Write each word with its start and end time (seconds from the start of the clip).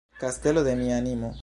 Kastelo 0.19 0.63
de 0.63 0.75
mia 0.81 0.97
animo. 0.97 1.33